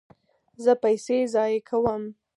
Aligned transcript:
زه 0.63 0.71
پیسې 0.83 1.17
ضایع 1.33 1.59
کوم 1.69 2.03